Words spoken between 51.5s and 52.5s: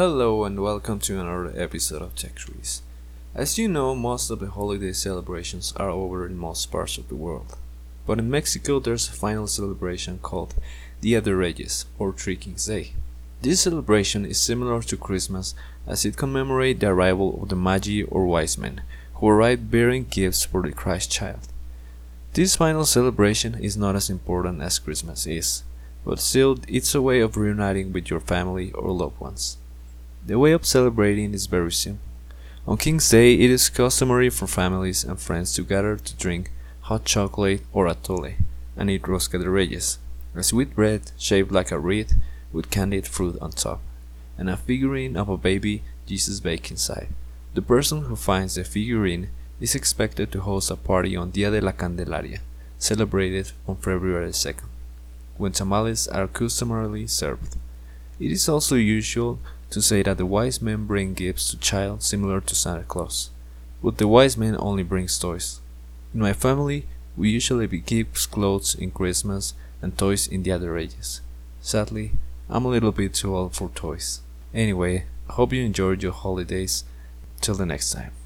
de la Candelaria,